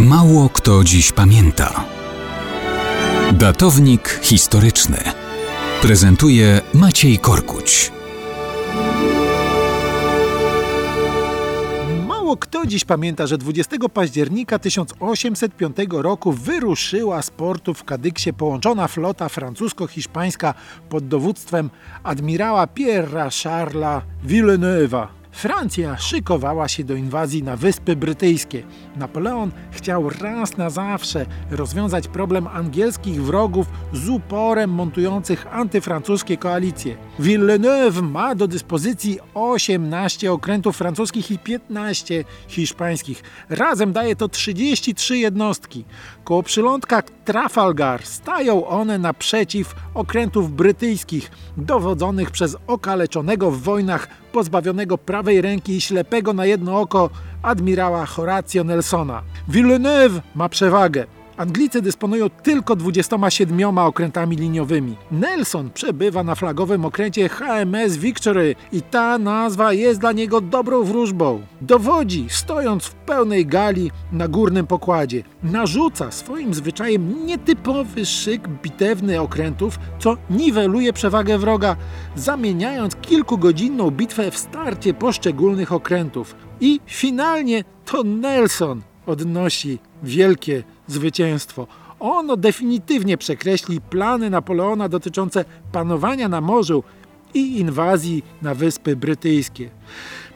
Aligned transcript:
Mało 0.00 0.48
kto 0.48 0.84
dziś 0.84 1.12
pamięta. 1.12 1.84
Datownik 3.32 4.20
historyczny 4.22 4.98
prezentuje 5.82 6.60
Maciej 6.74 7.18
Korkuć. 7.18 7.92
Mało 12.06 12.36
kto 12.36 12.66
dziś 12.66 12.84
pamięta, 12.84 13.26
że 13.26 13.38
20 13.38 13.76
października 13.94 14.58
1805 14.58 15.76
roku 15.90 16.32
wyruszyła 16.32 17.22
z 17.22 17.30
portu 17.30 17.74
w 17.74 17.84
Kadyksie 17.84 18.32
połączona 18.32 18.88
flota 18.88 19.28
francusko-hiszpańska 19.28 20.54
pod 20.88 21.08
dowództwem 21.08 21.70
admirała 22.02 22.66
Pierre'a 22.66 23.42
Charlesa 23.42 24.02
Villeneuve'a. 24.26 25.23
Francja 25.34 25.96
szykowała 25.96 26.68
się 26.68 26.84
do 26.84 26.94
inwazji 26.94 27.42
na 27.42 27.56
Wyspy 27.56 27.96
Brytyjskie. 27.96 28.62
Napoleon 28.96 29.50
chciał 29.70 30.10
raz 30.10 30.56
na 30.56 30.70
zawsze 30.70 31.26
rozwiązać 31.50 32.08
problem 32.08 32.46
angielskich 32.46 33.22
wrogów 33.22 33.66
z 33.92 34.08
uporem 34.08 34.70
montujących 34.70 35.46
antyfrancuskie 35.54 36.36
koalicje. 36.36 36.96
Villeneuve 37.18 38.02
ma 38.02 38.34
do 38.34 38.48
dyspozycji 38.48 39.18
18 39.34 40.32
okrętów 40.32 40.76
francuskich 40.76 41.30
i 41.30 41.38
15 41.38 42.24
hiszpańskich. 42.48 43.22
Razem 43.48 43.92
daje 43.92 44.16
to 44.16 44.28
33 44.28 45.18
jednostki. 45.18 45.84
Koło 46.24 46.42
przylądka 46.42 47.02
Trafalgar 47.24 48.06
stają 48.06 48.66
one 48.66 48.98
naprzeciw 48.98 49.74
okrętów 49.94 50.52
brytyjskich, 50.52 51.30
dowodzonych 51.56 52.30
przez 52.30 52.56
okaleczonego 52.66 53.50
w 53.50 53.62
wojnach 53.62 54.23
pozbawionego 54.34 54.98
prawej 54.98 55.40
ręki 55.40 55.76
i 55.76 55.80
ślepego 55.80 56.32
na 56.32 56.46
jedno 56.46 56.80
oko 56.80 57.10
admirała 57.42 58.06
Horatio 58.06 58.64
Nelsona. 58.64 59.22
Villeneuve 59.48 60.20
ma 60.34 60.48
przewagę. 60.48 61.06
Anglicy 61.36 61.82
dysponują 61.82 62.30
tylko 62.30 62.76
27 62.76 63.78
okrętami 63.78 64.36
liniowymi. 64.36 64.96
Nelson 65.10 65.70
przebywa 65.70 66.24
na 66.24 66.34
flagowym 66.34 66.84
okręcie 66.84 67.28
HMS 67.28 67.96
Victory 67.96 68.54
i 68.72 68.82
ta 68.82 69.18
nazwa 69.18 69.72
jest 69.72 70.00
dla 70.00 70.12
niego 70.12 70.40
dobrą 70.40 70.84
wróżbą. 70.84 71.42
Dowodzi, 71.60 72.26
stojąc 72.28 72.84
w 72.84 72.94
pełnej 72.94 73.46
gali 73.46 73.90
na 74.12 74.28
górnym 74.28 74.66
pokładzie. 74.66 75.22
Narzuca 75.42 76.10
swoim 76.10 76.54
zwyczajem 76.54 77.26
nietypowy 77.26 78.06
szyk 78.06 78.48
bitewny 78.48 79.20
okrętów, 79.20 79.78
co 79.98 80.16
niweluje 80.30 80.92
przewagę 80.92 81.38
wroga, 81.38 81.76
zamieniając 82.16 82.96
kilkugodzinną 82.96 83.90
bitwę 83.90 84.30
w 84.30 84.38
starcie 84.38 84.94
poszczególnych 84.94 85.72
okrętów. 85.72 86.34
I 86.60 86.80
finalnie 86.86 87.64
to 87.84 88.02
Nelson 88.02 88.82
odnosi 89.06 89.78
wielkie 90.02 90.62
zwycięstwo. 90.86 91.66
Ono 92.00 92.36
definitywnie 92.36 93.18
przekreśli 93.18 93.80
plany 93.80 94.30
Napoleona 94.30 94.88
dotyczące 94.88 95.44
panowania 95.72 96.28
na 96.28 96.40
morzu 96.40 96.84
i 97.34 97.60
inwazji 97.60 98.24
na 98.42 98.54
Wyspy 98.54 98.96
Brytyjskie. 98.96 99.70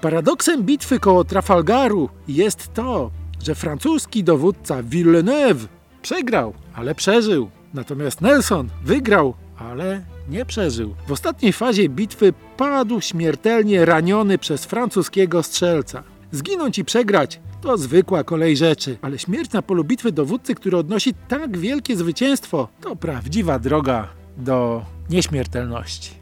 Paradoksem 0.00 0.62
bitwy 0.62 1.00
koło 1.00 1.24
Trafalgaru 1.24 2.08
jest 2.28 2.74
to, 2.74 3.10
że 3.42 3.54
francuski 3.54 4.24
dowódca 4.24 4.82
Villeneuve 4.82 5.68
przegrał, 6.02 6.54
ale 6.74 6.94
przeżył. 6.94 7.50
Natomiast 7.74 8.20
Nelson 8.20 8.68
wygrał, 8.84 9.34
ale 9.58 10.04
nie 10.28 10.44
przeżył. 10.44 10.94
W 11.08 11.12
ostatniej 11.12 11.52
fazie 11.52 11.88
bitwy 11.88 12.32
padł 12.56 13.00
śmiertelnie 13.00 13.84
raniony 13.84 14.38
przez 14.38 14.64
francuskiego 14.64 15.42
strzelca. 15.42 16.02
Zginąć 16.32 16.78
i 16.78 16.84
przegrać 16.84 17.40
to 17.60 17.78
zwykła 17.78 18.24
kolej 18.24 18.56
rzeczy, 18.56 18.98
ale 19.02 19.18
śmierć 19.18 19.52
na 19.52 19.62
polu 19.62 19.84
bitwy 19.84 20.12
dowódcy, 20.12 20.54
który 20.54 20.76
odnosi 20.76 21.14
tak 21.28 21.58
wielkie 21.58 21.96
zwycięstwo, 21.96 22.68
to 22.80 22.96
prawdziwa 22.96 23.58
droga 23.58 24.08
do 24.36 24.84
nieśmiertelności. 25.10 26.15